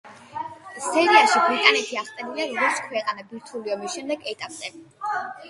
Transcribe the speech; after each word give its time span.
სერიაში 0.85 1.43
ბრიტანეთი 1.47 1.99
აღწერილია, 2.03 2.49
როგორც 2.55 2.81
ქვეყანა 2.87 3.27
ბირთვული 3.35 3.77
ომის 3.77 3.99
შემდგომ 4.01 4.27
ეტაპზე. 4.35 4.75